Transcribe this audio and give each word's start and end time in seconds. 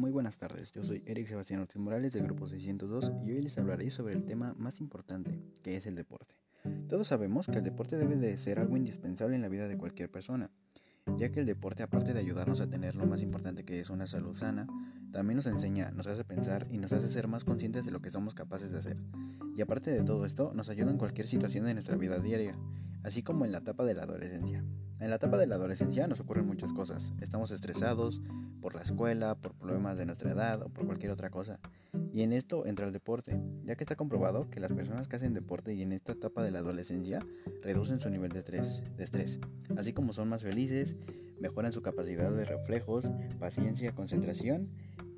buenas 0.00 0.38
tardes, 0.38 0.72
yo 0.72 0.82
soy 0.82 1.02
Eric 1.06 1.28
Sebastián 1.28 1.60
Ortiz 1.60 1.80
Morales 1.80 2.12
del 2.12 2.24
Grupo 2.24 2.46
602 2.46 3.12
y 3.24 3.32
hoy 3.32 3.40
les 3.40 3.58
hablaré 3.58 3.90
sobre 3.90 4.14
el 4.14 4.24
tema 4.24 4.54
más 4.56 4.80
importante, 4.80 5.38
que 5.62 5.76
es 5.76 5.86
el 5.86 5.94
deporte. 5.94 6.34
Todos 6.88 7.08
sabemos 7.08 7.46
que 7.46 7.58
el 7.58 7.64
deporte 7.64 7.96
debe 7.96 8.16
de 8.16 8.36
ser 8.36 8.58
algo 8.58 8.76
indispensable 8.76 9.36
en 9.36 9.42
la 9.42 9.48
vida 9.48 9.68
de 9.68 9.76
cualquier 9.76 10.10
persona, 10.10 10.50
ya 11.18 11.30
que 11.30 11.40
el 11.40 11.46
deporte 11.46 11.82
aparte 11.82 12.14
de 12.14 12.20
ayudarnos 12.20 12.60
a 12.60 12.68
tener 12.68 12.94
lo 12.94 13.06
más 13.06 13.22
importante 13.22 13.64
que 13.64 13.80
es 13.80 13.90
una 13.90 14.06
salud 14.06 14.34
sana, 14.34 14.66
también 15.12 15.36
nos 15.36 15.46
enseña, 15.46 15.90
nos 15.90 16.06
hace 16.06 16.24
pensar 16.24 16.66
y 16.70 16.78
nos 16.78 16.92
hace 16.92 17.08
ser 17.08 17.28
más 17.28 17.44
conscientes 17.44 17.84
de 17.84 17.92
lo 17.92 18.00
que 18.00 18.10
somos 18.10 18.34
capaces 18.34 18.72
de 18.72 18.78
hacer. 18.78 18.96
Y 19.56 19.60
aparte 19.60 19.90
de 19.90 20.02
todo 20.02 20.24
esto, 20.24 20.52
nos 20.54 20.68
ayuda 20.68 20.90
en 20.90 20.98
cualquier 20.98 21.26
situación 21.26 21.66
de 21.66 21.74
nuestra 21.74 21.96
vida 21.96 22.18
diaria, 22.18 22.52
así 23.02 23.22
como 23.22 23.44
en 23.44 23.52
la 23.52 23.58
etapa 23.58 23.84
de 23.84 23.94
la 23.94 24.04
adolescencia. 24.04 24.64
En 25.00 25.10
la 25.10 25.16
etapa 25.16 25.36
de 25.36 25.46
la 25.46 25.56
adolescencia 25.56 26.06
nos 26.06 26.20
ocurren 26.20 26.46
muchas 26.46 26.72
cosas. 26.72 27.12
Estamos 27.20 27.50
estresados 27.50 28.22
por 28.62 28.76
la 28.76 28.82
escuela, 28.82 29.34
por 29.34 29.52
problemas 29.54 29.98
de 29.98 30.06
nuestra 30.06 30.30
edad 30.30 30.62
o 30.62 30.68
por 30.70 30.86
cualquier 30.86 31.10
otra 31.10 31.28
cosa. 31.28 31.58
Y 32.12 32.22
en 32.22 32.32
esto 32.32 32.64
entra 32.64 32.86
el 32.86 32.92
deporte, 32.92 33.38
ya 33.64 33.74
que 33.74 33.84
está 33.84 33.96
comprobado 33.96 34.48
que 34.48 34.60
las 34.60 34.72
personas 34.72 35.08
que 35.08 35.16
hacen 35.16 35.34
deporte 35.34 35.74
y 35.74 35.82
en 35.82 35.92
esta 35.92 36.12
etapa 36.12 36.42
de 36.42 36.52
la 36.52 36.60
adolescencia 36.60 37.18
reducen 37.60 37.98
su 37.98 38.08
nivel 38.08 38.30
de 38.30 38.38
estrés, 38.98 39.40
así 39.76 39.92
como 39.92 40.12
son 40.12 40.28
más 40.28 40.42
felices, 40.42 40.96
mejoran 41.40 41.72
su 41.72 41.82
capacidad 41.82 42.34
de 42.34 42.44
reflejos, 42.44 43.10
paciencia, 43.38 43.92
concentración 43.94 44.70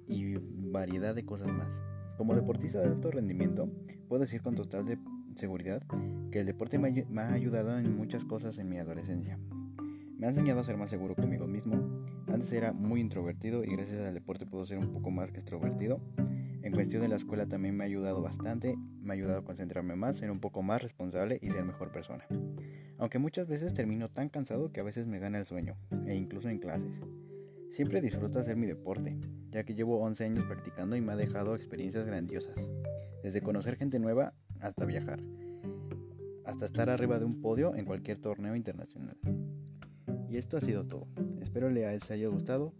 y 0.09 0.37
variedad 0.37 1.15
de 1.15 1.25
cosas 1.25 1.53
más. 1.53 1.83
Como 2.17 2.35
deportista 2.35 2.81
de 2.81 2.89
alto 2.89 3.11
rendimiento, 3.11 3.69
puedo 4.09 4.21
decir 4.21 4.41
con 4.41 4.55
total 4.55 4.99
seguridad 5.35 5.83
que 6.33 6.41
el 6.41 6.47
deporte 6.47 6.79
me 6.79 7.21
ha 7.21 7.33
ayudado 7.33 7.79
en 7.79 7.97
muchas 7.97 8.25
cosas 8.25 8.59
en 8.59 8.71
mi 8.71 8.79
adolescencia. 8.79 9.39
Me 10.17 10.27
ha 10.27 10.31
enseñado 10.31 10.61
a 10.61 10.65
ser 10.65 10.77
más 10.77 10.91
seguro 10.91 11.17
conmigo 11.17 11.47
mismo. 11.47 12.07
Antes 12.29 12.53
era 12.53 12.73
muy 12.73 13.01
introvertido 13.01 13.65
y 13.65 13.75
gracias 13.75 14.01
al 14.01 14.15
deporte 14.15 14.47
puedo 14.47 14.65
ser 14.65 14.79
un 14.79 14.93
poco 14.93 15.11
más 15.11 15.33
que 15.33 15.39
extrovertido. 15.39 16.01
En 16.63 16.73
cuestión 16.73 17.03
de 17.03 17.09
la 17.09 17.17
escuela 17.17 17.47
también 17.47 17.77
me 17.77 17.85
ha 17.85 17.87
ayudado 17.87 18.23
bastante, 18.23 18.77
me 19.01 19.11
ha 19.11 19.15
ayudado 19.15 19.41
a 19.41 19.45
concentrarme 19.45 19.97
más, 19.97 20.17
ser 20.17 20.31
un 20.31 20.39
poco 20.39 20.63
más 20.63 20.83
responsable 20.83 21.39
y 21.43 21.51
ser 21.51 21.65
mejor 21.65 21.93
persona. 21.93 22.25
Aunque 22.97 23.19
muchas 23.19 23.49
veces 23.49 23.75
termino 23.75 24.09
tan 24.09 24.29
cansado 24.29 24.73
que 24.73 24.81
a 24.81 24.85
veces 24.85 25.07
me 25.09 25.19
gana 25.19 25.39
el 25.39 25.45
sueño, 25.45 25.77
e 26.07 26.15
incluso 26.15 26.49
en 26.49 26.59
clases. 26.59 27.03
Siempre 27.69 28.01
disfruto 28.01 28.39
hacer 28.39 28.57
mi 28.57 28.67
deporte, 28.67 29.19
ya 29.51 29.65
que 29.65 29.75
llevo 29.75 30.01
11 30.01 30.25
años 30.25 30.45
practicando 30.45 30.97
y 30.97 31.01
me 31.01 31.13
ha 31.13 31.17
dejado 31.17 31.55
experiencias 31.55 32.07
grandiosas, 32.07 32.71
desde 33.23 33.43
conocer 33.43 33.77
gente 33.77 33.99
nueva 33.99 34.33
hasta 34.61 34.87
viajar, 34.87 35.21
hasta 36.45 36.67
estar 36.67 36.89
arriba 36.89 37.19
de 37.19 37.25
un 37.25 37.41
podio 37.41 37.75
en 37.75 37.85
cualquier 37.85 38.19
torneo 38.19 38.55
internacional. 38.55 39.19
Y 40.35 40.37
esto 40.37 40.57
ha 40.57 40.61
sido 40.61 40.85
todo. 40.85 41.07
Espero 41.41 41.71
les 41.71 42.11
haya 42.11 42.27
gustado 42.27 42.75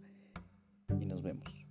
y 0.99 1.05
nos 1.05 1.21
vemos. 1.21 1.65